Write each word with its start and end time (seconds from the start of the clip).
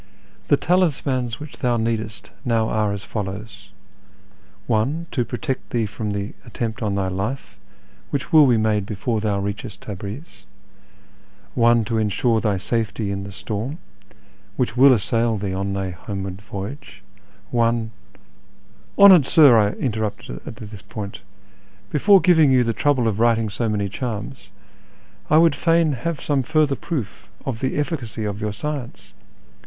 The 0.47 0.57
talismans 0.57 1.39
which 1.39 1.57
thou 1.59 1.77
needest 1.77 2.31
now 2.43 2.69
are 2.69 2.91
as 2.91 3.03
follows:— 3.03 3.69
One 4.79 5.05
to 5.11 5.23
protect 5.23 5.69
thee 5.69 5.85
from 5.85 6.09
the 6.09 6.33
attempt 6.43 6.81
on 6.81 6.95
thy 6.95 7.07
life 7.07 7.55
which 8.09 8.33
will 8.33 8.47
be 8.47 8.57
made 8.57 8.87
before 8.87 9.21
thou 9.21 9.37
reachest 9.39 9.81
Tabriz; 9.83 10.47
one 11.53 11.85
to 11.85 11.99
ensure 11.99 12.41
thy 12.41 12.57
safety 12.57 13.11
in 13.11 13.25
the 13.25 13.31
storm 13.31 13.77
which 14.57 14.75
will 14.75 14.91
assail 14.91 15.37
thee 15.37 15.53
on 15.53 15.71
thy 15.73 15.91
homeward 15.91 16.41
voyage; 16.41 17.03
one 17.51 17.91
""Honoured 18.97 19.27
sir!" 19.27 19.55
I 19.59 19.73
interrupted 19.73 20.41
at 20.47 20.55
this 20.55 20.81
point," 20.81 21.21
before 21.91 22.21
giving 22.21 22.51
you 22.51 22.63
the 22.63 22.73
trouble 22.73 23.07
of 23.07 23.19
writing 23.19 23.51
so 23.51 23.69
many 23.69 23.87
charms, 23.87 24.49
I 25.29 25.37
would 25.37 25.55
fain 25.55 25.91
have 25.91 26.19
some 26.19 26.41
further 26.41 26.75
proof 26.75 27.29
of 27.45 27.59
the 27.59 27.77
efficacy 27.77 28.25
of 28.25 28.41
your 28.41 28.51
science. 28.51 29.13